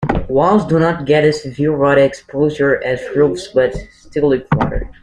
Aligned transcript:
Walls 0.29 0.65
do 0.65 0.79
not 0.79 1.05
get 1.05 1.23
as 1.23 1.43
severe 1.43 1.77
water 1.77 2.01
exposure 2.01 2.83
as 2.83 3.15
roofs 3.15 3.49
but 3.49 3.75
still 3.91 4.29
leak 4.29 4.47
water. 4.55 4.89